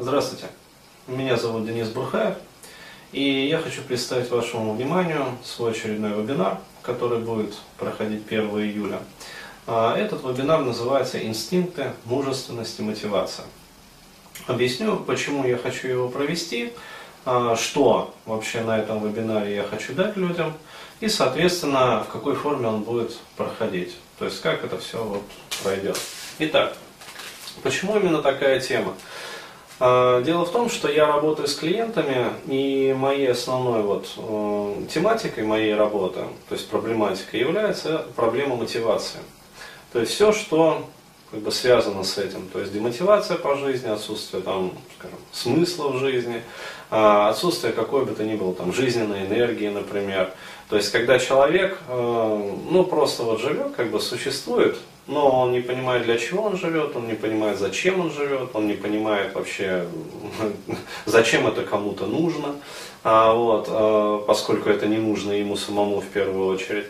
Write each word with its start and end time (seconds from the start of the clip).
Здравствуйте, 0.00 0.46
меня 1.08 1.36
зовут 1.36 1.66
Денис 1.66 1.88
Бурхаев, 1.88 2.36
и 3.10 3.48
я 3.48 3.58
хочу 3.58 3.82
представить 3.82 4.30
вашему 4.30 4.74
вниманию 4.74 5.36
свой 5.42 5.72
очередной 5.72 6.12
вебинар, 6.12 6.58
который 6.82 7.18
будет 7.18 7.56
проходить 7.78 8.22
1 8.24 8.48
июля. 8.60 9.00
А, 9.66 9.96
этот 9.96 10.22
вебинар 10.22 10.60
называется 10.60 11.20
«Инстинкты, 11.20 11.94
мужественность 12.04 12.78
и 12.78 12.82
мотивация». 12.82 13.44
Объясню, 14.46 14.98
почему 14.98 15.44
я 15.44 15.56
хочу 15.56 15.88
его 15.88 16.08
провести, 16.08 16.72
а, 17.24 17.56
что 17.56 18.14
вообще 18.24 18.60
на 18.60 18.78
этом 18.78 19.04
вебинаре 19.04 19.56
я 19.56 19.64
хочу 19.64 19.94
дать 19.94 20.16
людям, 20.16 20.54
и, 21.00 21.08
соответственно, 21.08 22.04
в 22.08 22.12
какой 22.12 22.36
форме 22.36 22.68
он 22.68 22.82
будет 22.82 23.18
проходить. 23.36 23.96
То 24.20 24.26
есть, 24.26 24.40
как 24.42 24.62
это 24.62 24.78
все 24.78 25.02
вот 25.02 25.24
пройдет. 25.64 25.98
Итак, 26.38 26.76
почему 27.64 27.98
именно 27.98 28.22
такая 28.22 28.60
тема? 28.60 28.94
А, 29.80 30.22
дело 30.22 30.44
в 30.44 30.50
том, 30.50 30.68
что 30.68 30.88
я 30.88 31.06
работаю 31.06 31.46
с 31.46 31.54
клиентами, 31.54 32.32
и 32.46 32.94
моей 32.98 33.30
основной 33.30 33.82
вот 33.82 34.12
э, 34.16 34.74
тематикой 34.92 35.44
моей 35.44 35.74
работы, 35.74 36.20
то 36.48 36.54
есть 36.54 36.68
проблематикой, 36.68 37.40
является 37.40 38.04
проблема 38.16 38.56
мотивации. 38.56 39.20
То 39.92 40.00
есть 40.00 40.12
все, 40.12 40.32
что 40.32 40.84
как 41.30 41.40
бы 41.40 41.52
связано 41.52 42.04
с 42.04 42.16
этим. 42.18 42.48
То 42.48 42.60
есть 42.60 42.72
демотивация 42.72 43.36
по 43.36 43.56
жизни, 43.56 43.88
отсутствие 43.88 44.42
там, 44.42 44.72
скажем, 44.98 45.18
смысла 45.30 45.88
в 45.88 45.98
жизни, 45.98 46.42
а, 46.90 47.28
отсутствие 47.28 47.72
какой 47.72 48.04
бы 48.04 48.12
то 48.14 48.24
ни 48.24 48.34
было 48.34 48.54
там 48.54 48.72
жизненной 48.72 49.26
энергии, 49.26 49.68
например. 49.68 50.32
То 50.70 50.76
есть 50.76 50.90
когда 50.90 51.18
человек, 51.18 51.78
э, 51.88 52.52
ну 52.70 52.84
просто 52.84 53.22
вот 53.22 53.40
живет, 53.40 53.74
как 53.74 53.90
бы 53.90 54.00
существует, 54.00 54.76
но 55.08 55.40
он 55.40 55.52
не 55.52 55.60
понимает, 55.60 56.04
для 56.04 56.18
чего 56.18 56.44
он 56.44 56.56
живет, 56.56 56.94
он 56.94 57.08
не 57.08 57.14
понимает, 57.14 57.58
зачем 57.58 57.98
он 57.98 58.12
живет, 58.12 58.50
он 58.52 58.66
не 58.66 58.74
понимает 58.74 59.34
вообще, 59.34 59.86
зачем 61.06 61.46
это 61.46 61.62
кому-то 61.62 62.06
нужно, 62.06 62.56
а, 63.02 63.32
вот, 63.32 63.66
а, 63.68 64.18
поскольку 64.26 64.68
это 64.68 64.86
не 64.86 64.98
нужно 64.98 65.32
ему 65.32 65.56
самому 65.56 66.00
в 66.00 66.06
первую 66.06 66.46
очередь. 66.46 66.86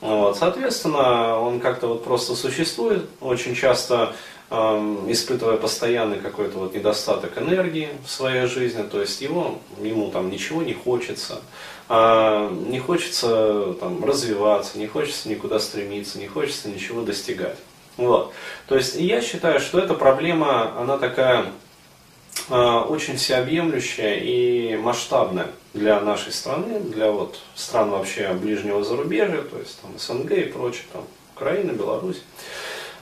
Вот, 0.00 0.36
соответственно, 0.36 1.38
он 1.38 1.60
как-то 1.60 1.86
вот 1.86 2.04
просто 2.04 2.34
существует, 2.34 3.04
очень 3.20 3.54
часто 3.54 4.14
испытывая 4.50 5.56
постоянный 5.56 6.18
какой-то 6.18 6.58
вот 6.58 6.74
недостаток 6.74 7.38
энергии 7.38 7.90
в 8.04 8.10
своей 8.10 8.46
жизни, 8.46 8.82
то 8.82 9.00
есть 9.00 9.20
его, 9.20 9.60
ему 9.80 10.10
там 10.10 10.28
ничего 10.28 10.60
не 10.62 10.74
хочется, 10.74 11.40
а, 11.88 12.50
не 12.50 12.80
хочется 12.80 13.74
там 13.74 14.04
развиваться, 14.04 14.78
не 14.78 14.88
хочется 14.88 15.28
никуда 15.28 15.60
стремиться, 15.60 16.18
не 16.18 16.26
хочется 16.26 16.68
ничего 16.68 17.02
достигать. 17.02 17.58
Вот. 17.96 18.32
То 18.66 18.74
есть 18.74 18.96
я 18.96 19.20
считаю, 19.20 19.60
что 19.60 19.78
эта 19.78 19.94
проблема, 19.94 20.76
она 20.80 20.98
такая 20.98 21.46
а, 22.48 22.82
очень 22.82 23.18
всеобъемлющая 23.18 24.16
и 24.16 24.76
масштабная 24.76 25.48
для 25.74 26.00
нашей 26.00 26.32
страны, 26.32 26.80
для 26.80 27.12
вот 27.12 27.38
стран 27.54 27.90
вообще 27.90 28.32
ближнего 28.32 28.82
зарубежья, 28.82 29.42
то 29.42 29.58
есть 29.58 29.80
там 29.80 29.96
СНГ 29.96 30.32
и 30.32 30.42
прочее, 30.44 30.84
там 30.92 31.04
Украина, 31.36 31.70
Беларусь. 31.70 32.22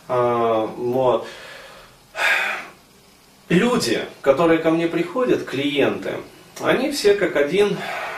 А, 0.08 0.66
вот. 0.66 1.26
Люди, 3.48 4.00
которые 4.20 4.58
ко 4.58 4.70
мне 4.70 4.88
приходят, 4.88 5.44
клиенты, 5.44 6.14
они 6.60 6.90
все 6.90 7.14
как 7.14 7.36
один 7.36 7.76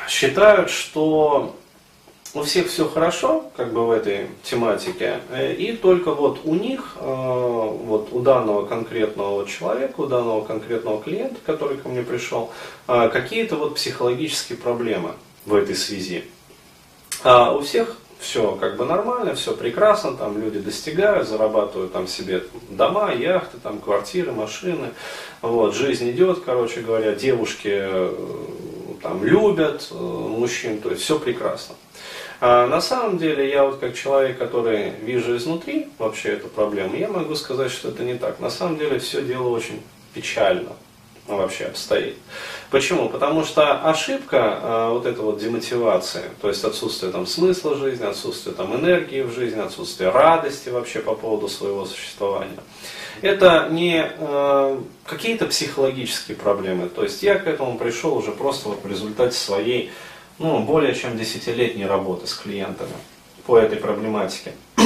считают, 0.08 0.70
что 0.70 1.54
у 2.34 2.42
всех 2.42 2.68
все 2.68 2.88
хорошо, 2.88 3.44
как 3.56 3.72
бы 3.72 3.86
в 3.86 3.90
этой 3.90 4.28
тематике, 4.42 5.20
э, 5.30 5.54
и 5.54 5.72
только 5.72 6.12
вот 6.12 6.40
у 6.44 6.54
них, 6.54 6.96
э, 6.96 7.04
вот 7.04 8.08
у 8.12 8.20
данного 8.20 8.66
конкретного 8.66 9.46
человека, 9.46 10.00
у 10.00 10.06
данного 10.06 10.44
конкретного 10.44 11.02
клиента, 11.02 11.36
который 11.44 11.76
ко 11.76 11.88
мне 11.88 12.02
пришел, 12.02 12.52
э, 12.88 13.08
какие-то 13.12 13.56
вот 13.56 13.74
психологические 13.74 14.58
проблемы 14.58 15.12
в 15.44 15.54
этой 15.54 15.74
связи. 15.74 16.24
А 17.24 17.52
у 17.52 17.60
всех 17.60 17.96
все 18.20 18.56
как 18.56 18.76
бы 18.76 18.84
нормально, 18.84 19.34
все 19.34 19.56
прекрасно, 19.56 20.16
там 20.16 20.40
люди 20.40 20.60
достигают, 20.60 21.26
зарабатывают 21.28 21.92
там 21.92 22.06
себе 22.06 22.44
дома, 22.68 23.12
яхты, 23.12 23.58
там 23.62 23.78
квартиры, 23.78 24.32
машины, 24.32 24.90
вот, 25.42 25.74
жизнь 25.74 26.10
идет, 26.10 26.40
короче 26.44 26.80
говоря, 26.80 27.14
девушки 27.14 27.88
там 29.02 29.24
любят 29.24 29.90
мужчин, 29.90 30.80
то 30.80 30.90
есть 30.90 31.02
все 31.02 31.18
прекрасно. 31.18 31.74
А 32.42 32.66
на 32.66 32.80
самом 32.80 33.18
деле, 33.18 33.50
я 33.50 33.64
вот 33.64 33.78
как 33.78 33.94
человек, 33.94 34.38
который 34.38 34.90
вижу 35.02 35.36
изнутри 35.36 35.88
вообще 35.98 36.30
эту 36.30 36.48
проблему, 36.48 36.96
я 36.96 37.08
могу 37.08 37.34
сказать, 37.34 37.70
что 37.70 37.88
это 37.88 38.02
не 38.02 38.14
так. 38.14 38.40
На 38.40 38.50
самом 38.50 38.78
деле, 38.78 38.98
все 38.98 39.22
дело 39.22 39.48
очень 39.48 39.82
печально 40.14 40.70
вообще 41.26 41.66
обстоит. 41.66 42.16
Почему? 42.70 43.08
Потому 43.08 43.44
что 43.44 43.80
ошибка 43.88 44.58
э, 44.62 44.88
вот 44.90 45.06
эта 45.06 45.22
вот 45.22 45.38
демотивация, 45.38 46.24
то 46.40 46.48
есть 46.48 46.64
отсутствие 46.64 47.12
там 47.12 47.26
смысла 47.26 47.76
жизни, 47.76 48.04
отсутствие 48.04 48.54
там 48.54 48.74
энергии 48.74 49.22
в 49.22 49.32
жизни, 49.32 49.60
отсутствие 49.60 50.10
радости 50.10 50.68
вообще 50.68 51.00
по 51.00 51.14
поводу 51.14 51.48
своего 51.48 51.84
существования, 51.84 52.58
это 53.22 53.68
не 53.70 54.04
э, 54.06 54.80
какие-то 55.04 55.46
психологические 55.46 56.36
проблемы. 56.36 56.88
То 56.88 57.02
есть 57.02 57.22
я 57.22 57.38
к 57.38 57.46
этому 57.46 57.76
пришел 57.78 58.16
уже 58.16 58.32
просто 58.32 58.70
вот 58.70 58.82
в 58.82 58.88
результате 58.88 59.36
своей 59.36 59.90
ну, 60.38 60.60
более 60.60 60.94
чем 60.94 61.18
десятилетней 61.18 61.86
работы 61.86 62.26
с 62.26 62.34
клиентами 62.34 62.94
по 63.46 63.58
этой 63.58 63.78
проблематике. 63.78 64.52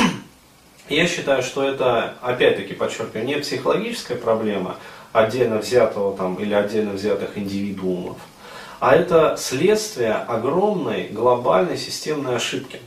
Я 0.89 1.07
считаю, 1.07 1.43
что 1.43 1.63
это, 1.63 2.15
опять-таки, 2.21 2.75
подчеркиваю, 2.75 3.25
не 3.25 3.37
психологическая 3.37 4.19
проблема 4.19 4.77
отдельно 5.15 5.59
взятого 5.59 6.15
там 6.17 6.35
или 6.35 6.53
отдельно 6.53 6.93
взятых 6.93 7.39
индивидуумов, 7.39 8.19
а 8.81 8.97
это 8.97 9.37
следствие 9.39 10.13
огромной 10.13 11.09
глобальной 11.09 11.79
системной 11.79 12.37
ошибки. 12.37 12.81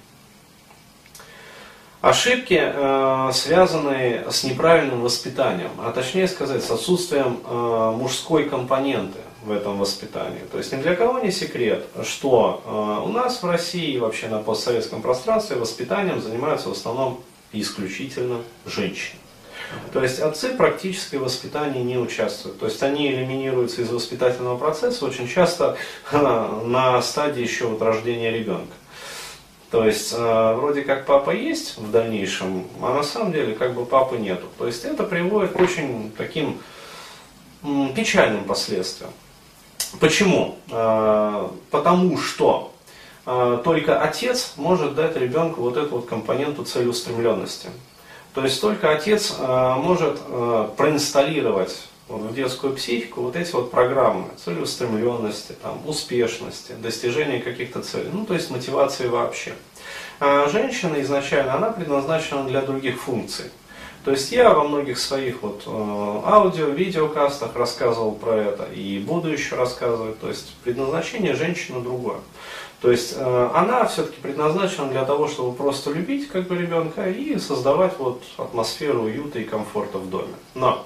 Ошибки, 2.02 2.60
э, 2.62 3.32
связанные 3.34 4.30
с 4.30 4.44
неправильным 4.44 5.02
воспитанием, 5.02 5.72
а 5.80 5.92
точнее 5.92 6.28
сказать, 6.28 6.64
с 6.64 6.70
отсутствием 6.70 7.40
э, 7.44 7.94
мужской 7.98 8.44
компоненты 8.50 9.20
в 9.44 9.52
этом 9.52 9.80
воспитании. 9.80 10.42
То 10.52 10.58
есть 10.58 10.72
ни 10.74 10.82
для 10.82 10.96
кого 10.96 11.20
не 11.20 11.32
секрет, 11.32 11.86
что 12.04 12.62
э, 12.66 13.08
у 13.08 13.12
нас 13.12 13.42
в 13.42 13.50
России 13.50 13.94
и 13.94 13.98
вообще 13.98 14.28
на 14.28 14.40
постсоветском 14.40 15.02
пространстве 15.02 15.56
воспитанием 15.56 16.22
занимаются 16.22 16.70
в 16.70 16.74
основном 16.74 17.22
исключительно 17.54 18.42
женщины. 18.66 19.20
То 19.94 20.02
есть 20.02 20.20
отцы 20.20 20.56
практически 20.56 21.16
в 21.16 21.24
воспитании 21.24 21.84
не 21.84 21.98
участвуют. 21.98 22.60
То 22.60 22.66
есть 22.66 22.82
они 22.84 23.12
элиминируются 23.12 23.82
из 23.82 23.90
воспитательного 23.90 24.58
процесса 24.58 25.06
очень 25.06 25.28
часто 25.28 25.78
на 26.12 27.02
стадии 27.02 27.42
еще 27.42 27.68
вот 27.68 27.82
рождения 27.82 28.32
ребенка. 28.32 28.74
То 29.70 29.86
есть 29.86 30.14
э, 30.18 30.54
вроде 30.56 30.84
как 30.84 31.06
папа 31.06 31.32
есть 31.32 31.78
в 31.78 31.92
дальнейшем, 31.92 32.68
а 32.82 32.94
на 32.94 33.04
самом 33.04 33.34
деле 33.34 33.54
как 33.54 33.74
бы 33.74 33.86
папы 33.86 34.18
нету. 34.18 34.48
То 34.58 34.66
есть 34.66 34.86
это 34.86 35.04
приводит 35.04 35.52
к 35.52 35.60
очень 35.60 36.14
таким 36.18 36.60
печальным 37.94 38.46
последствиям. 38.46 39.12
Почему? 40.00 40.58
А, 40.72 41.52
потому 41.70 42.18
что 42.18 42.74
а, 43.26 43.58
только 43.58 44.02
отец 44.02 44.54
может 44.56 44.96
дать 44.96 45.18
ребенку 45.18 45.62
вот 45.62 45.76
эту 45.76 45.96
вот 45.98 46.06
компоненту 46.06 46.64
целеустремленности. 46.64 47.70
То 48.38 48.44
есть 48.44 48.62
только 48.62 48.92
отец 48.92 49.36
а, 49.40 49.78
может 49.78 50.20
проинсталлировать 50.78 51.76
в 52.08 52.36
детскую 52.36 52.76
психику 52.76 53.22
вот 53.22 53.36
эти 53.36 53.52
вот 53.54 53.72
программы 53.72 54.28
целеустремленности, 54.46 55.54
там, 55.54 55.82
успешности, 55.88 56.74
достижения 56.74 57.40
каких-то 57.40 57.82
целей, 57.82 58.12
ну 58.14 58.28
то 58.28 58.36
есть 58.36 58.52
мотивации 58.52 59.08
вообще. 59.08 59.54
А 60.20 60.48
женщина 60.50 61.02
изначально, 61.02 61.56
она 61.56 61.72
предназначена 61.72 62.44
для 62.44 62.62
других 62.62 63.02
функций. 63.02 63.46
То 64.06 64.12
есть 64.12 64.32
я 64.32 64.52
во 64.52 64.64
многих 64.64 65.00
своих 65.00 65.42
вот 65.42 65.64
э, 65.66 65.70
аудио, 65.70 66.68
видеокастах 66.68 67.56
рассказывал 67.56 68.12
про 68.12 68.36
это 68.36 68.66
и 68.66 69.00
буду 69.00 69.30
еще 69.30 69.56
рассказывать. 69.56 70.20
То 70.20 70.30
есть 70.30 70.54
предназначение 70.64 71.34
женщины 71.34 71.82
другое. 71.82 72.20
То 72.82 72.92
есть 72.92 73.16
э, 73.18 73.50
она 73.54 73.86
все-таки 73.86 74.22
предназначена 74.22 74.88
для 74.90 75.04
того, 75.04 75.28
чтобы 75.28 75.56
просто 75.56 75.92
любить 75.92 76.28
как 76.28 76.48
бы 76.48 76.56
ребенка 76.56 77.10
и 77.10 77.38
создавать 77.40 77.94
вот 77.98 78.24
атмосферу 78.38 79.04
уюта 79.04 79.40
и 79.40 79.44
комфорта 79.44 79.98
в 79.98 80.10
доме. 80.10 80.34
Но 80.54 80.86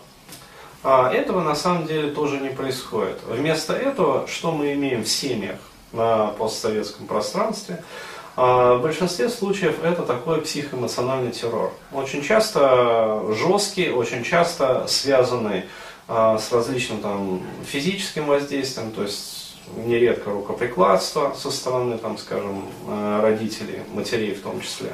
а 0.84 1.12
этого 1.12 1.42
на 1.42 1.54
самом 1.54 1.86
деле 1.86 2.12
тоже 2.12 2.40
не 2.40 2.50
происходит. 2.50 3.20
Вместо 3.28 3.74
этого, 3.74 4.26
что 4.28 4.52
мы 4.52 4.74
имеем 4.74 5.04
в 5.04 5.10
семьях 5.10 5.58
на 5.92 6.28
постсоветском 6.28 7.08
пространстве– 7.08 7.84
а 8.36 8.76
в 8.76 8.82
большинстве 8.82 9.30
случаев 9.30 9.84
это 9.84 10.04
такой 10.04 10.42
психоэмоциональный 10.42 11.32
террор. 11.32 11.74
Очень 11.92 12.24
часто 12.24 13.26
жесткий, 13.34 13.90
очень 13.90 14.24
часто 14.24 14.88
связанный 14.88 15.66
а, 16.08 16.38
с 16.38 16.52
различным 16.52 17.02
там, 17.02 17.42
физическим 17.66 18.28
воздействием, 18.28 18.92
то 18.92 19.04
есть 19.04 19.41
нередко 19.76 20.32
рукоприкладство 20.32 21.34
со 21.38 21.52
стороны, 21.52 21.98
там, 21.98 22.18
скажем, 22.18 22.66
э, 22.88 23.20
родителей, 23.22 23.82
матерей 23.94 24.34
в 24.34 24.42
том 24.42 24.62
числе. 24.62 24.94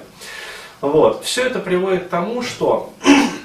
Вот. 0.81 1.23
Все 1.23 1.43
это 1.43 1.59
приводит 1.59 2.05
к 2.05 2.09
тому, 2.09 2.41
что 2.41 2.93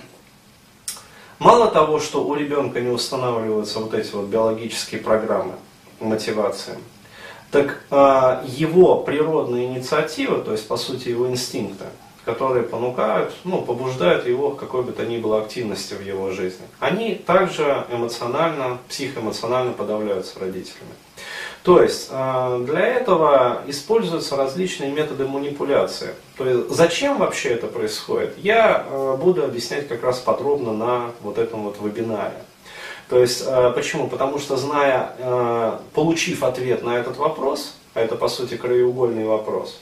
Мало 1.42 1.66
того, 1.72 1.98
что 1.98 2.24
у 2.24 2.36
ребенка 2.36 2.80
не 2.80 2.90
устанавливаются 2.90 3.80
вот 3.80 3.94
эти 3.94 4.12
вот 4.12 4.26
биологические 4.26 5.00
программы 5.00 5.54
мотивации, 5.98 6.78
так 7.50 7.82
э, 7.90 8.44
его 8.46 8.98
природная 8.98 9.64
инициатива, 9.64 10.40
то 10.40 10.52
есть 10.52 10.68
по 10.68 10.76
сути 10.76 11.08
его 11.08 11.28
инстинкты, 11.28 11.86
которые 12.24 12.62
понукают, 12.62 13.32
ну, 13.44 13.62
побуждают 13.62 14.26
его 14.26 14.50
к 14.50 14.60
какой 14.60 14.82
бы 14.82 14.92
то 14.92 15.04
ни 15.04 15.18
было 15.18 15.40
активности 15.40 15.94
в 15.94 16.02
его 16.02 16.30
жизни, 16.30 16.66
они 16.78 17.14
также 17.14 17.84
эмоционально, 17.90 18.78
психоэмоционально 18.88 19.72
подавляются 19.72 20.38
родителями. 20.38 20.92
То 21.62 21.80
есть 21.80 22.08
э, 22.10 22.64
для 22.66 22.80
этого 22.80 23.62
используются 23.66 24.36
различные 24.36 24.90
методы 24.90 25.26
манипуляции. 25.26 26.10
То 26.36 26.48
есть 26.48 26.70
зачем 26.70 27.18
вообще 27.18 27.50
это 27.50 27.68
происходит, 27.68 28.34
я 28.38 28.84
э, 28.88 29.16
буду 29.20 29.44
объяснять 29.44 29.86
как 29.86 30.02
раз 30.02 30.18
подробно 30.18 30.72
на 30.72 31.10
вот 31.20 31.38
этом 31.38 31.62
вот 31.62 31.80
вебинаре. 31.80 32.34
То 33.08 33.20
есть 33.20 33.44
э, 33.46 33.72
почему? 33.74 34.08
Потому 34.08 34.38
что 34.38 34.56
зная, 34.56 35.78
получив 35.94 36.42
ответ 36.42 36.82
на 36.82 36.98
этот 36.98 37.16
вопрос, 37.16 37.76
а 37.94 38.00
это 38.00 38.16
по 38.16 38.28
сути 38.28 38.56
краеугольный 38.56 39.24
вопрос, 39.24 39.78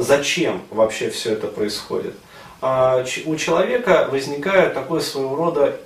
зачем 0.00 0.62
вообще 0.70 1.10
все 1.10 1.32
это 1.32 1.46
происходит, 1.46 2.14
у 2.60 3.36
человека 3.36 4.08
возникает 4.10 4.74
такое 4.74 5.00
своего 5.00 5.36
рода 5.36 5.76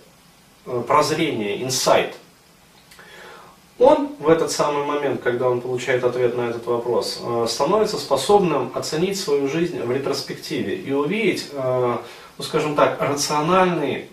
прозрение, 0.86 1.62
инсайт– 1.62 2.14
он 3.78 4.16
в 4.18 4.28
этот 4.28 4.50
самый 4.50 4.84
момент, 4.84 5.20
когда 5.22 5.50
он 5.50 5.60
получает 5.60 6.02
ответ 6.02 6.34
на 6.34 6.48
этот 6.48 6.64
вопрос, 6.66 7.20
э, 7.22 7.46
становится 7.46 7.98
способным 7.98 8.72
оценить 8.74 9.20
свою 9.20 9.48
жизнь 9.48 9.78
в 9.82 9.92
ретроспективе 9.92 10.76
и 10.76 10.92
увидеть, 10.92 11.48
э, 11.52 11.96
ну 12.38 12.44
скажем 12.44 12.74
так, 12.74 12.98
рациональный, 13.00 14.08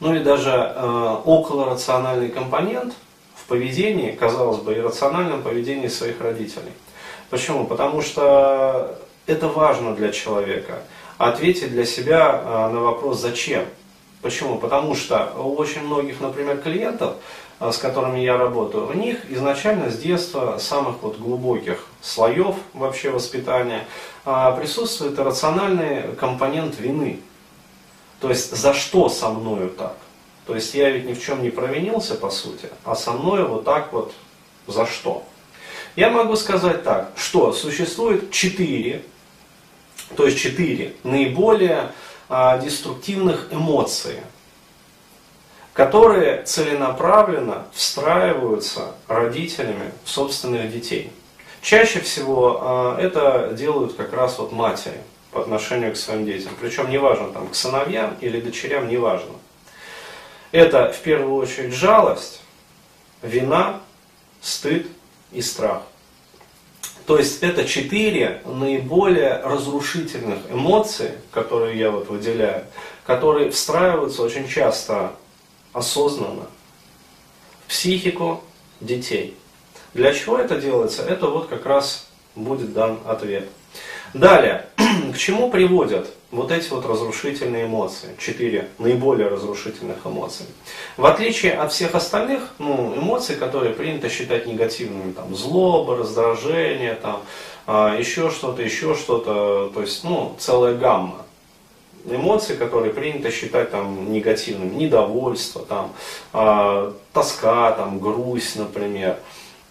ну 0.00 0.12
или 0.12 0.22
даже 0.22 0.50
э, 0.50 1.16
околорациональный 1.24 2.28
компонент 2.28 2.94
в 3.36 3.44
поведении, 3.46 4.10
казалось 4.10 4.58
бы, 4.58 4.74
иррациональном 4.74 5.42
поведении 5.42 5.86
своих 5.86 6.20
родителей. 6.20 6.72
Почему? 7.30 7.66
Потому 7.66 8.02
что 8.02 8.98
это 9.26 9.48
важно 9.48 9.94
для 9.94 10.12
человека. 10.12 10.82
Ответить 11.18 11.70
для 11.70 11.84
себя 11.84 12.68
на 12.72 12.80
вопрос 12.80 13.20
«зачем?». 13.20 13.64
Почему? 14.22 14.58
Потому 14.58 14.94
что 14.94 15.32
у 15.38 15.54
очень 15.54 15.82
многих, 15.82 16.20
например, 16.20 16.58
клиентов 16.58 17.14
а, 17.58 17.72
с 17.72 17.78
которыми 17.78 18.20
я 18.20 18.36
работаю, 18.36 18.86
у 18.86 18.92
них 18.92 19.30
изначально 19.30 19.90
с 19.90 19.96
детства, 19.96 20.58
самых 20.58 21.02
вот 21.02 21.18
глубоких 21.18 21.86
слоев 22.02 22.54
вообще 22.74 23.08
воспитания, 23.08 23.86
а, 24.26 24.52
присутствует 24.52 25.18
рациональный 25.18 26.14
компонент 26.16 26.78
вины. 26.78 27.20
То 28.20 28.28
есть, 28.28 28.54
за 28.54 28.74
что 28.74 29.08
со 29.08 29.30
мною 29.30 29.70
так? 29.70 29.96
То 30.46 30.54
есть, 30.54 30.74
я 30.74 30.90
ведь 30.90 31.06
ни 31.06 31.14
в 31.14 31.22
чем 31.22 31.42
не 31.42 31.48
провинился, 31.48 32.14
по 32.14 32.28
сути, 32.28 32.68
а 32.84 32.94
со 32.94 33.12
мной 33.12 33.44
вот 33.44 33.64
так 33.64 33.90
вот 33.90 34.12
за 34.66 34.84
что? 34.84 35.22
Я 35.96 36.10
могу 36.10 36.36
сказать 36.36 36.84
так, 36.84 37.12
что 37.16 37.52
существует 37.52 38.30
четыре, 38.30 39.02
то 40.16 40.26
есть 40.26 40.38
четыре 40.38 40.94
наиболее 41.02 41.90
а, 42.28 42.58
деструктивных 42.58 43.48
эмоции– 43.50 44.22
которые 45.76 46.42
целенаправленно 46.44 47.66
встраиваются 47.74 48.94
родителями 49.08 49.92
в 50.04 50.10
собственных 50.10 50.72
детей. 50.72 51.12
Чаще 51.60 52.00
всего 52.00 52.96
э, 52.98 53.02
это 53.02 53.52
делают 53.52 53.92
как 53.92 54.14
раз 54.14 54.38
вот 54.38 54.52
матери 54.52 54.98
по 55.32 55.42
отношению 55.42 55.92
к 55.92 55.98
своим 55.98 56.24
детям. 56.24 56.52
Причем 56.58 56.88
неважно, 56.88 57.28
там, 57.28 57.48
к 57.48 57.54
сыновьям 57.54 58.16
или 58.22 58.40
дочерям, 58.40 58.88
неважно. 58.88 59.34
Это 60.50 60.92
в 60.92 60.98
первую 61.00 61.34
очередь 61.34 61.74
жалость, 61.74 62.40
вина, 63.20 63.80
стыд 64.40 64.86
и 65.32 65.42
страх. 65.42 65.82
То 67.06 67.18
есть 67.18 67.42
это 67.42 67.64
четыре 67.64 68.42
наиболее 68.44 69.36
разрушительных 69.36 70.38
эмоций, 70.50 71.12
которые 71.30 71.78
я 71.78 71.90
вот 71.90 72.08
выделяю, 72.08 72.64
которые 73.04 73.50
встраиваются 73.50 74.22
очень 74.22 74.48
часто 74.48 75.12
осознанно 75.72 76.46
в 77.64 77.68
психику 77.68 78.42
детей. 78.80 79.36
Для 79.94 80.12
чего 80.12 80.38
это 80.38 80.60
делается? 80.60 81.02
Это 81.02 81.28
вот 81.28 81.46
как 81.48 81.64
раз 81.64 82.08
будет 82.34 82.72
дан 82.72 82.98
ответ. 83.06 83.48
Далее, 84.16 84.64
к 85.14 85.18
чему 85.18 85.50
приводят 85.50 86.08
вот 86.30 86.50
эти 86.50 86.70
вот 86.70 86.86
разрушительные 86.86 87.66
эмоции, 87.66 88.08
четыре 88.18 88.68
наиболее 88.78 89.28
разрушительных 89.28 89.98
эмоций. 90.06 90.46
В 90.96 91.04
отличие 91.04 91.52
от 91.52 91.70
всех 91.70 91.94
остальных 91.94 92.54
ну, 92.58 92.94
эмоций, 92.96 93.36
которые 93.36 93.74
принято 93.74 94.08
считать 94.08 94.46
негативными, 94.46 95.12
там, 95.12 95.36
злоба, 95.36 95.98
раздражение, 95.98 96.94
там, 96.94 97.22
а, 97.66 97.94
еще 97.94 98.30
что-то, 98.30 98.62
еще 98.62 98.94
что-то, 98.94 99.70
то 99.74 99.82
есть 99.82 100.02
ну, 100.02 100.34
целая 100.38 100.74
гамма 100.74 101.16
эмоции, 102.08 102.54
которые 102.54 102.94
принято 102.94 103.30
считать 103.30 103.70
там, 103.70 104.12
негативными, 104.12 104.76
недовольство, 104.76 105.62
там, 105.62 105.92
э, 106.32 106.92
тоска, 107.12 107.72
там, 107.72 107.98
грусть, 107.98 108.54
например, 108.54 109.18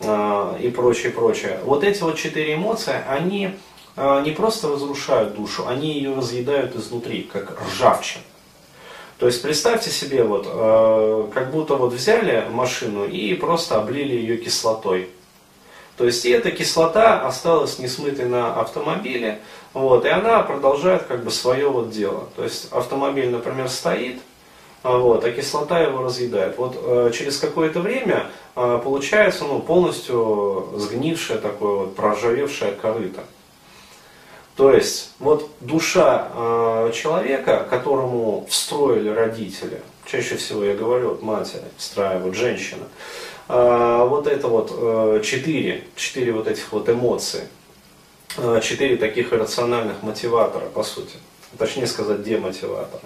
э, 0.02 0.58
и 0.62 0.70
прочее, 0.70 1.14
прочее. 1.14 1.62
Вот 1.64 1.86
эти 1.86 2.02
вот 2.04 2.18
четыре 2.18 2.56
эмоции, 2.56 2.94
они 3.08 3.52
не 3.98 4.32
просто 4.32 4.68
разрушают 4.70 5.36
душу, 5.36 5.68
они 5.68 5.94
ее 5.94 6.14
разъедают 6.14 6.76
изнутри, 6.76 7.24
как 7.24 7.58
ржавчина. 7.62 8.24
То 9.18 9.28
есть 9.28 9.42
представьте 9.42 9.92
себе, 9.92 10.24
вот, 10.24 10.46
э, 10.46 11.28
как 11.34 11.52
будто 11.52 11.76
вот 11.76 11.94
взяли 11.94 12.46
машину 12.52 13.06
и 13.06 13.34
просто 13.36 13.78
облили 13.78 14.14
ее 14.14 14.38
кислотой. 14.38 15.10
То 15.96 16.06
есть 16.06 16.26
и 16.26 16.30
эта 16.30 16.52
кислота 16.52 17.26
осталась 17.26 17.80
несмытой 17.80 18.26
на 18.26 18.60
автомобиле, 18.60 19.40
вот, 19.74 20.04
и 20.04 20.10
она 20.10 20.42
продолжает 20.42 21.04
как 21.04 21.24
бы 21.24 21.32
свое 21.32 21.70
вот 21.70 21.92
дело. 21.92 22.28
То 22.36 22.44
есть 22.44 22.74
автомобиль, 22.74 23.30
например, 23.30 23.70
стоит, 23.70 24.20
а, 24.84 24.98
вот, 24.98 25.24
а 25.24 25.32
кислота 25.32 25.80
его 25.80 26.04
разъедает. 26.04 26.58
Вот 26.58 26.78
э, 26.78 27.12
через 27.14 27.38
какое-то 27.38 27.80
время 27.80 28.30
э, 28.58 28.82
получается 28.84 29.46
ну, 29.46 29.60
полностью 29.60 30.74
сгнившее 30.76 31.40
такое 31.40 31.76
вот 31.76 31.96
проржавевшее 31.96 32.74
корыто. 32.74 33.24
То 34.56 34.72
есть 34.72 35.12
вот 35.20 35.50
душа 35.60 36.30
э, 36.34 36.92
человека, 36.94 37.68
которому 37.70 38.46
встроили 38.50 39.10
родители, 39.10 39.82
чаще 40.06 40.38
всего 40.38 40.64
я 40.64 40.76
говорю, 40.76 41.10
вот 41.10 41.22
матери 41.22 41.64
встраивают, 41.78 42.36
женщина, 42.36 42.86
а, 43.48 44.06
вот 44.06 44.28
это 44.28 44.48
вот 44.48 44.72
э, 44.72 45.22
четыре, 45.24 45.84
четыре 45.96 46.32
вот 46.32 46.48
этих 46.48 46.72
вот 46.72 46.88
эмоции, 46.90 47.48
э, 48.38 48.62
четыре 48.64 48.96
таких 48.96 49.34
иррациональных 49.34 50.02
мотиватора, 50.04 50.66
по 50.68 50.84
сути, 50.84 51.18
точнее 51.58 51.86
сказать, 51.88 52.24
демотиватора. 52.24 53.04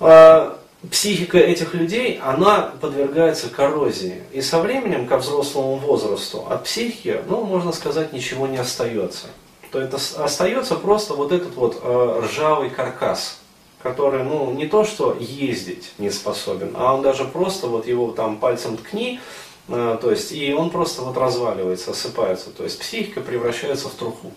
А, 0.00 0.58
психика 0.90 1.38
этих 1.38 1.74
людей, 1.74 2.20
она 2.22 2.72
подвергается 2.80 3.48
коррозии. 3.48 4.22
И 4.32 4.42
со 4.42 4.60
временем, 4.60 5.06
ко 5.06 5.16
взрослому 5.18 5.76
возрасту, 5.76 6.46
от 6.50 6.64
психики, 6.64 7.20
ну, 7.28 7.44
можно 7.44 7.72
сказать, 7.72 8.12
ничего 8.12 8.46
не 8.46 8.58
остается. 8.58 9.28
То 9.74 9.80
это 9.80 9.96
остается 9.96 10.76
просто 10.76 11.14
вот 11.14 11.32
этот 11.32 11.56
вот 11.56 11.80
э, 11.82 12.20
ржавый 12.22 12.70
каркас, 12.70 13.40
который, 13.82 14.22
ну, 14.22 14.52
не 14.52 14.68
то 14.68 14.84
что 14.84 15.16
ездить 15.18 15.94
не 15.98 16.10
способен, 16.10 16.76
а 16.76 16.94
он 16.94 17.02
даже 17.02 17.24
просто 17.24 17.66
вот 17.66 17.88
его 17.88 18.12
там 18.12 18.36
пальцем 18.36 18.76
ткни, 18.76 19.18
э, 19.66 19.98
то 20.00 20.12
есть, 20.12 20.30
и 20.30 20.54
он 20.54 20.70
просто 20.70 21.02
вот 21.02 21.16
разваливается, 21.16 21.90
осыпается, 21.90 22.50
то 22.50 22.62
есть 22.62 22.78
психика 22.78 23.20
превращается 23.20 23.88
в 23.88 23.94
труху. 23.94 24.30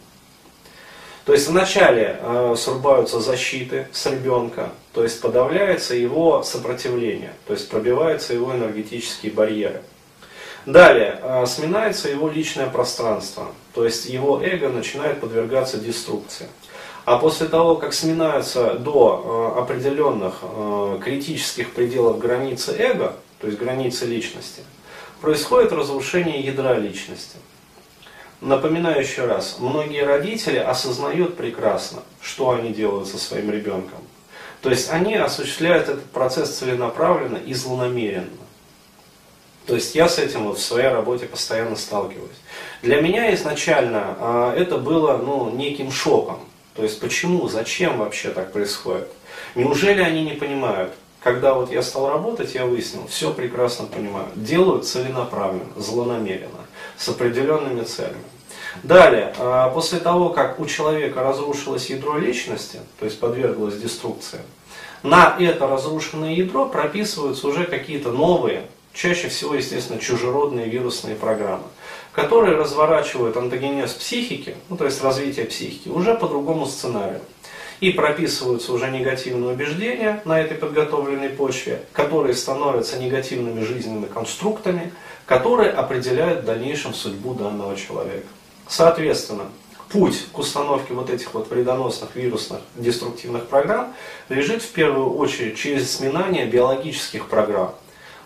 То 1.24 1.34
есть 1.34 1.48
вначале 1.48 2.18
э, 2.20 2.56
срубаются 2.58 3.20
защиты 3.20 3.90
с 3.92 4.08
ребенка, 4.08 4.72
то 4.92 5.04
есть 5.04 5.22
подавляется 5.22 5.94
его 5.94 6.42
сопротивление, 6.42 7.36
то 7.46 7.54
есть 7.54 7.70
пробиваются 7.70 8.34
его 8.34 8.56
энергетические 8.56 9.34
барьеры. 9.34 9.84
Далее, 10.66 11.20
э, 11.22 11.46
сминается 11.46 12.10
его 12.10 12.28
личное 12.28 12.68
пространство, 12.72 13.50
то 13.78 13.86
есть 13.86 14.08
его 14.08 14.42
эго 14.42 14.70
начинает 14.70 15.20
подвергаться 15.20 15.78
деструкции. 15.78 16.48
А 17.06 17.20
после 17.20 17.48
того, 17.48 17.76
как 17.76 17.94
сминаются 17.94 18.74
до 18.74 19.54
э, 19.56 19.60
определенных 19.60 20.40
э, 20.42 21.00
критических 21.04 21.74
пределов 21.74 22.18
границы 22.18 22.76
эго, 22.76 23.16
то 23.40 23.46
есть 23.46 23.60
границы 23.60 24.08
личности, 24.08 24.64
происходит 25.22 25.74
разрушение 25.74 26.40
ядра 26.40 26.74
личности. 26.74 27.38
Напоминаю 28.42 29.00
еще 29.00 29.28
раз, 29.28 29.58
многие 29.60 30.04
родители 30.04 30.58
осознают 30.58 31.38
прекрасно, 31.38 32.02
что 32.20 32.50
они 32.50 32.74
делают 32.74 33.08
со 33.08 33.20
своим 33.20 33.52
ребенком. 33.52 34.00
То 34.64 34.72
есть 34.72 34.90
они 34.90 35.14
осуществляют 35.14 35.88
этот 35.88 36.06
процесс 36.06 36.50
целенаправленно 36.58 37.38
и 37.38 37.54
злонамеренно. 37.54 38.47
То 39.68 39.76
есть 39.76 39.96
я 39.96 40.08
с 40.08 40.18
этим 40.18 40.46
вот 40.46 40.58
в 40.58 40.64
своей 40.64 40.88
работе 40.88 41.26
постоянно 41.26 41.76
сталкиваюсь. 41.76 42.38
Для 42.82 43.02
меня 43.02 43.34
изначально 43.36 44.16
э, 44.18 44.54
это 44.58 44.78
было 44.78 45.18
ну, 45.18 45.50
неким 45.52 45.92
шоком. 45.92 46.40
То 46.74 46.84
есть 46.84 47.00
почему, 47.02 47.50
зачем 47.50 47.98
вообще 47.98 48.30
так 48.30 48.54
происходит? 48.54 49.10
Неужели 49.56 50.02
они 50.02 50.24
не 50.24 50.34
понимают, 50.34 50.94
когда 51.22 51.54
вот 51.54 51.70
я 51.70 51.82
стал 51.82 52.10
работать, 52.10 52.56
я 52.56 52.66
выяснил, 52.66 53.08
все 53.08 53.34
прекрасно 53.34 53.88
понимаю. 53.88 54.28
Делаю 54.36 54.84
целенаправленно, 54.84 55.66
злонамеренно, 55.76 56.66
с 56.98 57.10
определенными 57.10 57.84
целями. 57.84 58.24
Далее, 58.84 59.34
а, 59.38 59.70
после 59.70 60.00
того, 60.00 60.30
как 60.30 60.60
у 60.62 60.66
человека 60.66 61.24
разрушилось 61.24 61.90
ядро 61.90 62.18
личности, 62.18 62.80
то 63.00 63.06
есть 63.06 63.20
подверглось 63.20 63.76
деструкции, 63.76 64.40
на 65.04 65.36
это 65.40 65.68
разрушенное 65.68 66.34
ядро 66.34 66.68
прописываются 66.68 67.48
уже 67.48 67.66
какие-то 67.66 68.12
новые, 68.12 68.64
чаще 68.98 69.30
всего, 69.30 69.54
естественно, 69.54 70.00
чужеродные 70.00 70.68
вирусные 70.68 71.16
программы, 71.16 71.66
которые 72.12 72.58
разворачивают 72.58 73.38
антогенез 73.38 73.94
психики, 73.94 74.56
ну, 74.70 74.76
то 74.76 74.86
есть 74.86 75.04
развитие 75.04 75.46
психики, 75.46 75.88
уже 75.88 76.16
по 76.16 76.28
другому 76.28 76.66
сценарию. 76.66 77.22
И 77.80 77.92
прописываются 77.92 78.74
уже 78.74 78.90
негативные 78.90 79.54
убеждения 79.54 80.20
на 80.26 80.42
этой 80.42 80.58
подготовленной 80.58 81.30
почве, 81.30 81.84
которые 81.94 82.34
становятся 82.34 82.98
негативными 82.98 83.64
жизненными 83.64 84.08
конструктами, 84.08 84.92
которые 85.28 85.70
определяют 85.70 86.42
в 86.42 86.46
дальнейшем 86.46 86.96
судьбу 86.96 87.36
данного 87.36 87.76
человека. 87.76 88.26
Соответственно, 88.68 89.44
путь 89.90 90.26
к 90.34 90.40
установке 90.40 90.96
вот 90.96 91.12
этих 91.12 91.36
вот 91.36 91.52
вредоносных 91.52 92.16
вирусных 92.16 92.62
деструктивных 92.76 93.46
программ 93.46 93.94
лежит 94.30 94.64
в 94.64 94.72
первую 94.72 95.16
очередь 95.16 95.56
через 95.60 95.96
сминание 95.96 96.48
биологических 96.48 97.28
программ. 97.28 97.76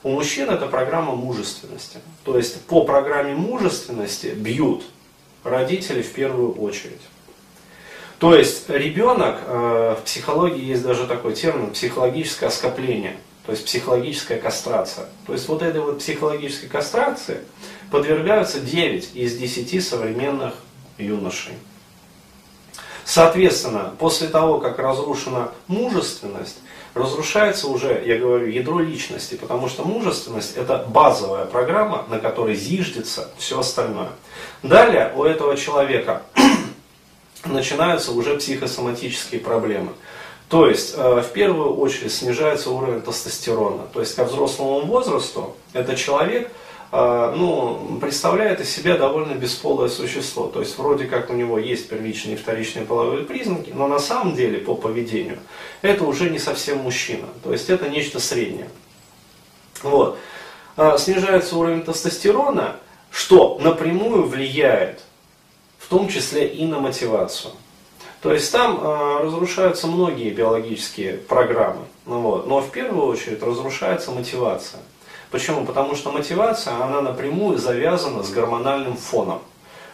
У 0.03 0.09
мужчин 0.09 0.49
это 0.49 0.65
программа 0.65 1.13
мужественности. 1.13 1.99
То 2.23 2.37
есть 2.37 2.61
по 2.65 2.83
программе 2.85 3.35
мужественности 3.35 4.27
бьют 4.27 4.83
родители 5.43 6.01
в 6.01 6.11
первую 6.11 6.53
очередь. 6.53 7.01
То 8.17 8.35
есть 8.35 8.69
ребенок, 8.69 9.39
э, 9.45 9.95
в 9.99 10.03
психологии 10.03 10.63
есть 10.63 10.83
даже 10.83 11.07
такой 11.07 11.33
термин, 11.33 11.71
психологическое 11.71 12.47
оскопление, 12.47 13.17
то 13.45 13.51
есть 13.51 13.65
психологическая 13.65 14.39
кастрация. 14.39 15.07
То 15.25 15.33
есть 15.33 15.47
вот 15.47 15.63
этой 15.63 15.81
вот 15.81 15.99
психологической 15.99 16.69
кастрации 16.69 17.39
подвергаются 17.89 18.59
9 18.59 19.15
из 19.15 19.35
10 19.37 19.83
современных 19.83 20.53
юношей. 20.99 21.53
Соответственно, 23.05 23.93
после 23.99 24.27
того, 24.27 24.59
как 24.59 24.79
разрушена 24.79 25.51
мужественность, 25.67 26.59
разрушается 26.93 27.67
уже, 27.67 28.03
я 28.05 28.17
говорю, 28.17 28.47
ядро 28.47 28.79
личности, 28.79 29.35
потому 29.35 29.69
что 29.69 29.83
мужественность 29.83 30.57
это 30.57 30.85
базовая 30.87 31.45
программа, 31.45 32.05
на 32.09 32.19
которой 32.19 32.55
зиждется 32.55 33.29
все 33.37 33.59
остальное. 33.59 34.09
Далее 34.61 35.11
у 35.15 35.23
этого 35.23 35.55
человека 35.55 36.23
начинаются 37.45 38.11
уже 38.11 38.37
психосоматические 38.37 39.41
проблемы. 39.41 39.93
То 40.49 40.67
есть, 40.67 40.95
э, 40.97 41.21
в 41.21 41.31
первую 41.31 41.77
очередь, 41.77 42.13
снижается 42.13 42.71
уровень 42.71 43.01
тестостерона. 43.01 43.83
То 43.93 44.01
есть, 44.01 44.15
ко 44.15 44.25
взрослому 44.25 44.81
возрасту 44.81 45.55
этот 45.71 45.95
человек 45.97 46.51
ну, 46.91 47.97
представляет 48.01 48.59
из 48.59 48.69
себя 48.69 48.97
довольно 48.97 49.33
бесполое 49.33 49.87
существо. 49.87 50.47
То 50.47 50.59
есть 50.59 50.77
вроде 50.77 51.05
как 51.05 51.29
у 51.29 51.33
него 51.33 51.57
есть 51.57 51.87
первичные 51.87 52.35
и 52.35 52.37
вторичные 52.37 52.85
половые 52.85 53.23
признаки, 53.23 53.71
но 53.73 53.87
на 53.87 53.99
самом 53.99 54.35
деле 54.35 54.59
по 54.59 54.75
поведению 54.75 55.39
это 55.81 56.03
уже 56.03 56.29
не 56.29 56.39
совсем 56.39 56.79
мужчина. 56.79 57.27
То 57.43 57.53
есть 57.53 57.69
это 57.69 57.87
нечто 57.87 58.19
среднее. 58.19 58.67
Вот. 59.83 60.17
А, 60.75 60.97
снижается 60.97 61.57
уровень 61.57 61.83
тестостерона, 61.83 62.75
что 63.09 63.57
напрямую 63.61 64.27
влияет 64.27 65.01
в 65.79 65.87
том 65.87 66.07
числе 66.07 66.47
и 66.47 66.65
на 66.65 66.79
мотивацию. 66.79 67.53
То 68.21 68.31
есть 68.31 68.51
там 68.51 68.79
э, 68.79 69.23
разрушаются 69.23 69.87
многие 69.87 70.29
биологические 70.29 71.17
программы, 71.17 71.85
ну 72.05 72.21
вот, 72.21 72.47
но 72.47 72.61
в 72.61 72.69
первую 72.69 73.07
очередь 73.07 73.41
разрушается 73.41 74.11
мотивация. 74.11 74.79
Почему? 75.31 75.65
Потому 75.65 75.95
что 75.95 76.11
мотивация, 76.11 76.75
она 76.75 77.01
напрямую 77.01 77.57
завязана 77.57 78.21
с 78.21 78.29
гормональным 78.31 78.97
фоном. 78.97 79.41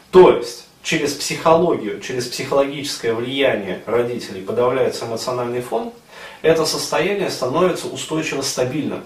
То 0.10 0.32
есть, 0.32 0.66
через 0.82 1.14
психологию, 1.14 2.02
через 2.02 2.26
психологическое 2.26 3.14
влияние 3.14 3.84
родителей 3.86 4.42
подавляется 4.42 5.06
эмоциональный 5.06 5.62
фон, 5.62 5.94
это 6.42 6.66
состояние 6.66 7.30
становится 7.30 7.88
устойчиво 7.88 8.42
стабильным. 8.42 9.04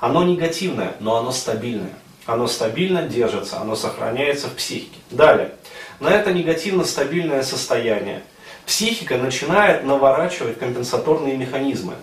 Оно 0.00 0.24
негативное, 0.24 0.96
но 0.98 1.16
оно 1.16 1.30
стабильное. 1.30 1.94
Оно 2.26 2.48
стабильно 2.48 3.02
держится, 3.02 3.60
оно 3.60 3.76
сохраняется 3.76 4.48
в 4.48 4.54
психике. 4.54 4.98
Далее. 5.10 5.52
На 6.00 6.08
это 6.10 6.32
негативно-стабильное 6.32 7.42
состояние 7.42 8.22
психика 8.66 9.18
начинает 9.18 9.84
наворачивать 9.84 10.58
компенсаторные 10.58 11.36
механизмы. 11.36 11.94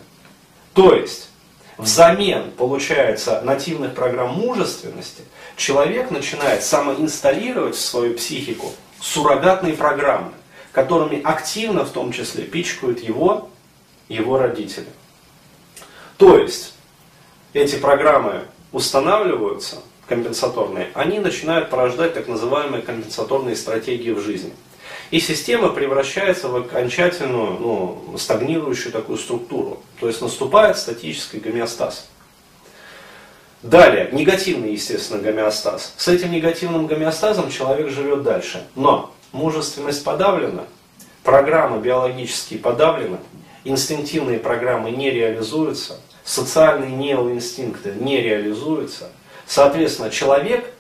То 0.74 0.94
есть, 0.94 1.30
взамен, 1.78 2.52
получается, 2.52 3.42
нативных 3.42 3.94
программ 3.94 4.34
мужественности, 4.34 5.24
человек 5.56 6.12
начинает 6.12 6.64
самоинсталлировать 6.64 7.76
в 7.76 7.80
свою 7.80 8.16
психику 8.16 8.72
суррогатные 9.00 9.74
программы, 9.74 10.32
которыми 10.72 11.22
активно 11.22 11.86
в 11.86 11.92
том 11.92 12.12
числе 12.12 12.44
пичкают 12.44 13.00
его, 13.00 13.50
его 14.10 14.38
родители. 14.38 14.88
То 16.18 16.38
есть, 16.38 16.74
эти 17.54 17.76
программы 17.76 18.46
устанавливаются, 18.72 19.78
компенсаторные, 20.08 20.90
они 20.94 21.20
начинают 21.20 21.70
порождать 21.70 22.14
так 22.14 22.28
называемые 22.28 22.82
компенсаторные 22.82 23.56
стратегии 23.56 24.12
в 24.12 24.20
жизни– 24.20 24.54
и 25.10 25.20
система 25.20 25.70
превращается 25.70 26.50
в 26.50 26.56
окончательную, 26.56 27.60
ну, 27.60 28.18
стагнирующую 28.18 28.92
такую 28.92 29.18
структуру. 29.18 29.82
То 30.00 30.08
есть 30.08 30.22
наступает 30.22 30.78
статический 30.78 31.40
гомеостаз. 31.40 32.08
Далее, 33.64 34.10
негативный, 34.12 34.74
естественно, 34.74 35.22
гомеостаз. 35.22 35.94
С 35.98 36.08
этим 36.08 36.32
негативным 36.32 36.88
гомеостазом 36.88 37.50
человек 37.50 37.90
живет 37.90 38.24
дальше. 38.24 38.66
Но 38.76 39.14
мужественность 39.32 40.04
подавлена, 40.04 40.66
программы 41.24 41.80
биологические 41.80 42.60
подавлены, 42.60 43.18
инстинктивные 43.64 44.40
программы 44.40 44.92
не 44.92 45.10
реализуются, 45.10 46.00
социальные 46.24 46.92
неоинстинкты 46.92 47.94
не 48.00 48.22
реализуются. 48.22 49.10
Соответственно, 49.46 50.10
человек 50.10 50.74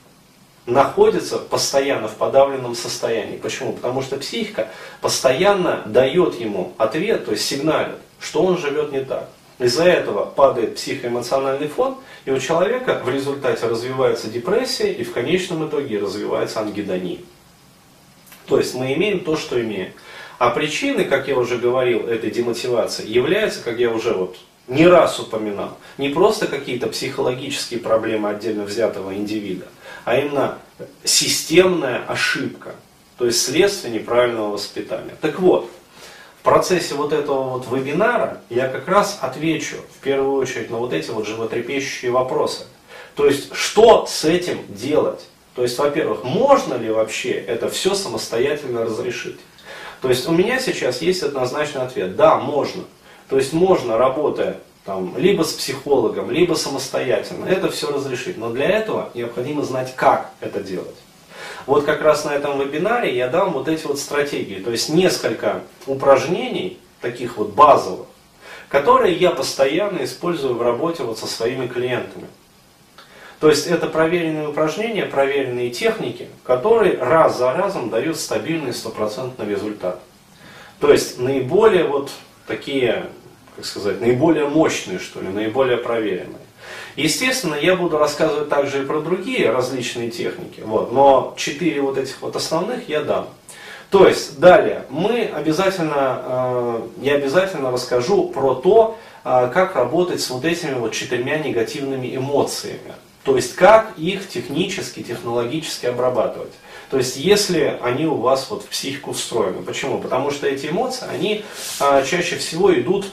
находится 0.67 1.39
постоянно 1.39 2.07
в 2.07 2.15
подавленном 2.15 2.75
состоянии. 2.75 3.37
Почему? 3.37 3.73
Потому 3.73 4.01
что 4.03 4.17
психика 4.17 4.69
постоянно 5.01 5.81
дает 5.85 6.39
ему 6.39 6.73
ответ, 6.77 7.25
то 7.25 7.31
есть 7.31 7.45
сигналит, 7.45 7.95
что 8.19 8.43
он 8.43 8.57
живет 8.57 8.91
не 8.91 9.03
так. 9.03 9.29
Из-за 9.59 9.85
этого 9.85 10.25
падает 10.25 10.75
психоэмоциональный 10.75 11.67
фон, 11.67 11.97
и 12.25 12.31
у 12.31 12.39
человека 12.39 13.01
в 13.03 13.09
результате 13.09 13.65
развивается 13.65 14.29
депрессия, 14.29 14.91
и 14.91 15.03
в 15.03 15.13
конечном 15.13 15.67
итоге 15.67 15.99
развивается 15.99 16.59
ангидония. 16.59 17.19
То 18.45 18.59
есть 18.59 18.75
мы 18.75 18.93
имеем 18.93 19.21
то, 19.21 19.35
что 19.35 19.59
имеем. 19.59 19.93
А 20.37 20.51
причины, 20.51 21.05
как 21.05 21.27
я 21.27 21.37
уже 21.37 21.57
говорил, 21.57 22.07
этой 22.07 22.29
демотивации 22.29 23.07
являются, 23.07 23.63
как 23.63 23.79
я 23.79 23.89
уже 23.89 24.13
вот 24.13 24.37
не 24.67 24.87
раз 24.87 25.19
упоминал, 25.19 25.77
не 25.97 26.09
просто 26.09 26.47
какие-то 26.47 26.87
психологические 26.87 27.79
проблемы 27.79 28.29
отдельно 28.29 28.63
взятого 28.63 29.13
индивида, 29.15 29.67
а 30.05 30.17
именно 30.17 30.57
системная 31.03 32.03
ошибка, 32.07 32.75
то 33.17 33.25
есть 33.25 33.41
следствие 33.41 33.93
неправильного 33.93 34.51
воспитания. 34.51 35.15
Так 35.21 35.39
вот, 35.39 35.69
в 36.39 36.43
процессе 36.43 36.95
вот 36.95 37.13
этого 37.13 37.57
вот 37.57 37.67
вебинара 37.71 38.41
я 38.49 38.67
как 38.67 38.87
раз 38.87 39.19
отвечу 39.21 39.77
в 39.97 40.03
первую 40.03 40.33
очередь 40.33 40.69
на 40.69 40.77
вот 40.77 40.93
эти 40.93 41.09
вот 41.09 41.27
животрепещущие 41.27 42.11
вопросы. 42.11 42.65
То 43.15 43.25
есть, 43.25 43.53
что 43.53 44.05
с 44.05 44.23
этим 44.23 44.59
делать? 44.69 45.27
То 45.55 45.63
есть, 45.63 45.77
во-первых, 45.79 46.23
можно 46.23 46.75
ли 46.75 46.91
вообще 46.91 47.31
это 47.31 47.67
все 47.67 47.95
самостоятельно 47.95 48.85
разрешить? 48.85 49.39
То 50.01 50.09
есть, 50.09 50.27
у 50.27 50.31
меня 50.31 50.59
сейчас 50.59 51.01
есть 51.01 51.23
однозначный 51.23 51.81
ответ. 51.81 52.15
Да, 52.15 52.37
можно. 52.37 52.83
То 53.29 53.37
есть, 53.37 53.53
можно, 53.53 53.97
работая 53.97 54.57
там, 54.87 55.17
либо 55.17 55.43
с 55.43 55.51
психологом, 55.51 56.31
либо 56.31 56.53
самостоятельно. 56.53 57.45
Это 57.45 57.69
все 57.69 57.91
разрешить. 57.91 58.37
Но 58.37 58.49
для 58.51 58.69
этого 58.69 59.09
необходимо 59.13 59.63
знать, 59.63 59.93
как 59.95 60.31
это 60.39 60.61
делать. 60.61 60.95
Вот 61.65 61.83
как 61.83 62.01
раз 62.01 62.23
на 62.23 62.33
этом 62.33 62.57
вебинаре 62.57 63.13
я 63.15 63.27
дам 63.27 63.51
вот 63.51 63.67
эти 63.67 63.85
вот 63.85 63.99
стратегии. 63.99 64.59
То 64.59 64.71
есть 64.71 64.87
несколько 64.87 65.61
упражнений, 65.85 66.79
таких 67.01 67.35
вот 67.35 67.49
базовых, 67.49 68.07
которые 68.69 69.13
я 69.13 69.31
постоянно 69.31 70.05
использую 70.05 70.55
в 70.55 70.61
работе 70.61 71.03
вот 71.03 71.19
со 71.19 71.27
своими 71.27 71.67
клиентами. 71.67 72.27
То 73.41 73.49
есть 73.49 73.67
это 73.67 73.87
проверенные 73.87 74.47
упражнения, 74.47 75.05
проверенные 75.05 75.69
техники, 75.69 76.29
которые 76.43 76.97
раз 76.97 77.37
за 77.37 77.51
разом 77.51 77.89
дают 77.89 78.17
стабильный 78.17 78.73
стопроцентный 78.73 79.45
результат. 79.47 79.99
То 80.79 80.91
есть 80.91 81.19
наиболее 81.19 81.83
вот 81.83 82.09
такие 82.47 83.07
как 83.57 83.65
сказать, 83.65 83.99
наиболее 83.99 84.47
мощные, 84.47 84.99
что 84.99 85.19
ли, 85.19 85.29
наиболее 85.29 85.77
проверенные. 85.77 86.37
Естественно, 86.95 87.55
я 87.55 87.75
буду 87.75 87.97
рассказывать 87.97 88.49
также 88.49 88.83
и 88.83 88.85
про 88.85 89.01
другие 89.01 89.49
различные 89.49 90.11
техники, 90.11 90.61
вот, 90.63 90.91
но 90.91 91.33
четыре 91.37 91.81
вот 91.81 91.97
этих 91.97 92.21
вот 92.21 92.35
основных 92.35 92.87
я 92.87 93.01
дам. 93.01 93.29
То 93.89 94.07
есть, 94.07 94.39
далее, 94.39 94.83
мы 94.89 95.23
обязательно, 95.23 96.21
э, 96.23 96.81
я 97.01 97.15
обязательно 97.15 97.71
расскажу 97.71 98.29
про 98.29 98.53
то, 98.53 98.97
а, 99.23 99.47
как 99.47 99.75
работать 99.75 100.21
с 100.21 100.29
вот 100.29 100.45
этими 100.45 100.73
вот 100.73 100.93
четырьмя 100.93 101.39
негативными 101.39 102.15
эмоциями. 102.15 102.93
То 103.23 103.35
есть 103.35 103.55
как 103.55 103.93
их 103.97 104.27
технически, 104.29 105.03
технологически 105.03 105.85
обрабатывать. 105.85 106.53
То 106.89 106.97
есть 106.97 107.17
если 107.17 107.77
они 107.81 108.05
у 108.05 108.15
вас 108.15 108.47
вот 108.49 108.63
в 108.63 108.67
психику 108.67 109.11
встроены. 109.11 109.61
Почему? 109.61 109.99
Потому 109.99 110.31
что 110.31 110.47
эти 110.47 110.67
эмоции, 110.67 111.05
они 111.09 111.43
а, 111.79 112.01
чаще 112.03 112.37
всего 112.37 112.73
идут 112.73 113.07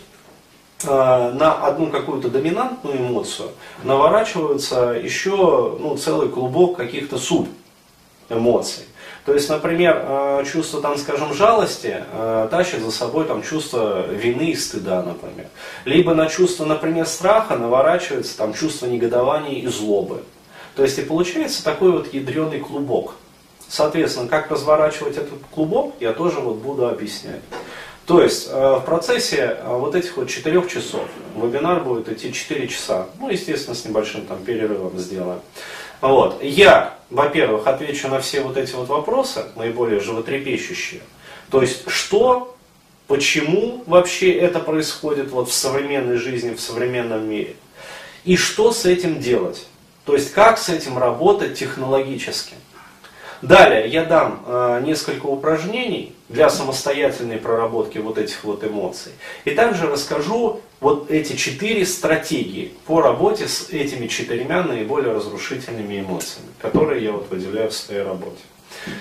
а, 0.87 1.33
на 1.33 1.67
одну 1.67 1.89
какую-то 1.89 2.29
доминантную 2.29 2.99
эмоцию, 2.99 3.51
наворачиваются 3.83 4.91
еще 4.91 5.77
ну, 5.81 5.97
целый 5.97 6.29
клубок 6.29 6.77
каких-то 6.77 7.19
суб 7.19 7.49
эмоций. 8.29 8.85
То 9.25 9.33
есть, 9.33 9.49
например, 9.49 10.03
а, 10.03 10.45
чувство, 10.45 10.83
там, 10.83 10.99
скажем, 10.99 11.33
жалости 11.33 12.05
а, 12.13 12.47
тащит 12.49 12.81
за 12.83 12.91
собой 12.91 13.25
там, 13.25 13.43
чувство 13.43 14.07
вины 14.07 14.51
и 14.51 14.55
стыда, 14.55 15.03
например. 15.03 15.49
Либо 15.85 16.15
на 16.15 16.27
чувство, 16.27 16.65
например, 16.67 17.07
страха 17.07 17.57
наворачивается 17.57 18.37
там, 18.37 18.53
чувство 18.53 18.87
негодования 18.87 19.61
и 19.61 19.67
злобы. 19.67 20.23
То 20.77 20.83
есть 20.83 20.99
и 20.99 21.03
получается 21.03 21.65
такой 21.65 21.93
вот 21.93 22.13
ядреный 22.13 22.61
клубок. 22.61 23.15
Соответственно, 23.69 24.29
как 24.29 24.51
разворачивать 24.51 25.17
этот 25.17 25.41
клубок, 25.51 25.95
я 26.01 26.13
тоже 26.13 26.41
вот 26.41 26.57
буду 26.57 26.89
объяснять. 26.89 27.41
То 28.07 28.23
есть 28.23 28.49
э, 28.51 28.77
в 28.81 28.85
процессе 28.85 29.57
э, 29.59 29.67
вот 29.67 29.95
этих 29.95 30.17
вот 30.17 30.29
четырех 30.29 30.71
часов, 30.71 31.09
вебинар 31.35 31.83
будет 31.83 32.09
идти 32.11 32.33
4 32.33 32.69
часа, 32.69 33.07
ну, 33.19 33.31
естественно, 33.31 33.75
с 33.75 33.85
небольшим 33.85 34.27
там 34.27 34.45
перерывом 34.45 34.99
сделаем. 34.99 35.41
Вот. 36.03 36.43
Я, 36.43 36.99
во-первых, 37.09 37.67
отвечу 37.67 38.09
на 38.09 38.21
все 38.21 38.43
вот 38.43 38.59
эти 38.59 38.75
вот 38.75 38.89
вопросы, 38.89 39.47
наиболее 39.57 40.01
животрепещущие. 40.01 41.01
То 41.51 41.63
есть, 41.63 41.89
что, 41.89 42.55
почему 43.07 43.83
вообще 43.87 44.33
это 44.33 44.61
происходит 44.61 45.31
вот 45.31 45.49
в 45.49 45.55
современной 45.55 46.17
жизни, 46.17 46.55
в 46.55 46.61
современном 46.61 47.27
мире. 47.27 47.57
И 48.25 48.37
что 48.37 48.73
с 48.73 48.85
этим 48.85 49.19
делать. 49.19 49.67
То 50.05 50.13
есть, 50.13 50.33
как 50.33 50.59
с 50.59 50.69
этим 50.69 50.99
работать 50.99 51.59
технологически. 51.59 52.55
Далее 53.45 53.89
я 53.89 54.07
дам 54.07 54.43
э, 54.47 54.81
несколько 54.87 55.27
упражнений 55.27 56.15
для 56.31 56.49
самостоятельной 56.49 57.37
проработки 57.37 57.99
вот 57.99 58.17
этих 58.17 58.43
вот 58.43 58.65
эмоций. 58.65 59.13
И 59.45 59.51
также 59.51 59.87
расскажу 59.87 60.63
вот 60.81 61.11
эти 61.11 61.37
четыре 61.37 61.85
стратегии 61.85 62.73
по 62.87 63.03
работе 63.03 63.47
с 63.47 63.69
этими 63.69 64.07
четырьмя 64.07 64.63
наиболее 64.63 65.13
разрушительными 65.13 66.01
эмоциями, 66.01 66.49
которые 66.59 67.05
я 67.05 67.13
вот 67.13 67.29
выделяю 67.29 67.69
в 67.69 67.75
своей 67.75 68.03
работе. 68.03 68.41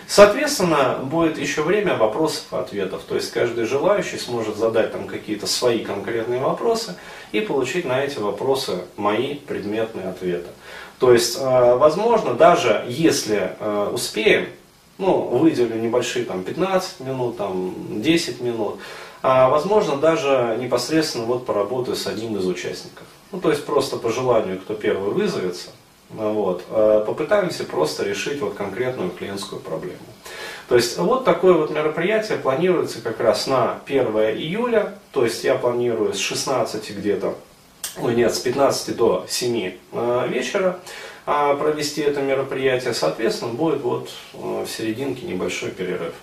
Соответственно, 0.08 1.00
будет 1.02 1.38
еще 1.38 1.62
время 1.64 1.96
вопросов 1.96 2.44
и 2.52 2.56
ответов. 2.56 3.04
То 3.08 3.16
есть 3.16 3.32
каждый 3.32 3.66
желающий 3.66 4.18
сможет 4.18 4.58
задать 4.58 4.92
там 4.92 5.08
какие-то 5.08 5.48
свои 5.48 5.80
конкретные 5.80 6.42
вопросы 6.42 6.96
и 7.32 7.40
получить 7.40 7.86
на 7.86 8.02
эти 8.02 8.20
вопросы 8.20 8.82
мои 8.98 9.36
предметные 9.36 10.10
ответы. 10.10 10.50
То 11.04 11.12
есть, 11.12 11.38
э, 11.38 11.76
возможно, 11.76 12.34
даже 12.34 12.86
если 12.88 13.58
э, 13.60 13.90
успеем, 13.92 14.48
ну, 14.98 15.20
выделю 15.20 15.76
небольшие 15.76 16.24
там 16.24 16.44
15 16.44 17.02
минут, 17.02 17.36
там 17.36 17.74
10 18.02 18.40
минут, 18.40 18.80
а 19.22 19.50
возможно 19.50 19.98
даже 19.98 20.58
непосредственно 20.62 21.26
вот 21.26 21.46
поработаю 21.46 21.98
с 21.98 22.08
одним 22.08 22.38
из 22.38 22.46
участников. 22.46 23.06
Ну, 23.34 23.42
то 23.42 23.50
есть 23.50 23.66
просто 23.66 23.98
по 23.98 24.14
желанию, 24.14 24.58
кто 24.62 24.76
первый 24.76 25.12
вызовется, 25.12 25.72
вот, 26.10 26.64
э, 26.70 27.04
попытаемся 27.06 27.66
просто 27.66 28.06
решить 28.06 28.40
вот 28.40 28.54
конкретную 28.54 29.10
клиентскую 29.10 29.60
проблему. 29.60 30.06
То 30.70 30.76
есть 30.76 30.98
вот 30.98 31.26
такое 31.26 31.56
вот 31.56 31.70
мероприятие 31.70 32.38
планируется 32.38 33.02
как 33.02 33.20
раз 33.20 33.46
на 33.48 33.82
1 33.86 34.06
июля, 34.38 34.94
то 35.12 35.26
есть 35.26 35.44
я 35.44 35.56
планирую 35.56 36.14
с 36.14 36.20
16 36.20 36.92
где-то 36.92 37.36
ой, 38.02 38.16
нет, 38.16 38.34
с 38.34 38.40
15 38.40 38.96
до 38.96 39.26
7 39.28 39.74
э, 39.92 40.28
вечера 40.30 40.80
а, 41.26 41.56
провести 41.56 42.02
это 42.02 42.22
мероприятие. 42.22 42.94
Соответственно, 42.94 43.54
будет 43.54 43.82
вот 43.82 44.10
э, 44.34 44.66
в 44.66 44.70
серединке 44.70 45.26
небольшой 45.26 45.72
перерыв. 45.72 46.14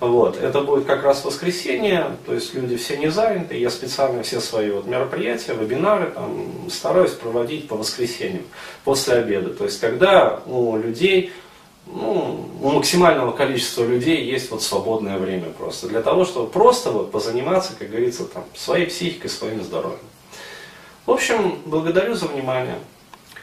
Вот. 0.00 0.36
Это 0.36 0.62
будет 0.62 0.84
как 0.84 1.02
раз 1.02 1.24
воскресенье, 1.24 2.16
то 2.24 2.32
есть 2.32 2.54
люди 2.54 2.76
все 2.76 2.96
не 2.96 3.10
заняты. 3.10 3.58
Я 3.58 3.68
специально 3.68 4.22
все 4.22 4.40
свои 4.40 4.70
вот 4.70 4.86
мероприятия, 4.86 5.54
вебинары 5.54 6.10
там, 6.10 6.70
стараюсь 6.70 7.10
проводить 7.12 7.66
по 7.66 7.76
воскресеньям, 7.76 8.44
после 8.84 9.14
обеда. 9.14 9.50
То 9.50 9.64
есть 9.64 9.80
когда 9.80 10.40
у 10.46 10.76
людей, 10.76 11.32
ну, 11.86 12.48
у 12.62 12.70
максимального 12.70 13.32
количества 13.32 13.84
людей 13.84 14.24
есть 14.24 14.50
вот 14.52 14.62
свободное 14.62 15.18
время 15.18 15.50
просто. 15.50 15.88
Для 15.88 16.00
того, 16.00 16.24
чтобы 16.24 16.48
просто 16.48 16.92
вот 16.92 17.10
позаниматься, 17.10 17.72
как 17.76 17.90
говорится, 17.90 18.24
там, 18.24 18.44
своей 18.54 18.86
психикой, 18.86 19.30
своим 19.30 19.64
здоровьем. 19.64 19.98
В 21.08 21.10
общем, 21.10 21.62
благодарю 21.64 22.12
за 22.12 22.26
внимание. 22.26 22.78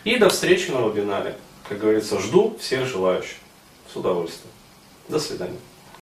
И 0.04 0.17
до 0.17 0.30
встречи 0.30 0.69
на 0.69 0.88
вебинаре. 0.88 1.36
Как 1.67 1.80
говорится, 1.80 2.19
жду 2.19 2.56
всех 2.60 2.86
желающих. 2.86 3.38
С 3.91 3.95
удовольствием. 3.95 4.51
До 5.10 5.19
свидания. 5.19 5.58